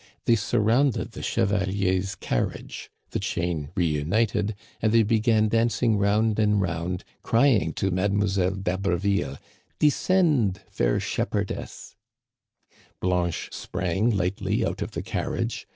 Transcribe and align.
They 0.25 0.33
surrounded 0.35 1.11
the 1.11 1.21
chevalier's 1.21 2.15
carriage, 2.15 2.89
the 3.11 3.19
chain 3.19 3.69
reunited, 3.75 4.55
and 4.81 4.91
they 4.91 5.03
began 5.03 5.47
dancing 5.47 5.95
round 5.95 6.39
and 6.39 6.59
round, 6.59 7.03
crying 7.21 7.71
to 7.73 7.91
Mademoiselle 7.91 8.55
d'Haberville, 8.55 9.37
Descend, 9.77 10.61
fair 10.71 10.99
shepherdess." 10.99 11.95
Blanche 12.99 13.49
sprang 13.53 14.09
lightly 14.09 14.65
out 14.65 14.81
of 14.81 14.89
the 14.93 15.03
carriage. 15.03 15.67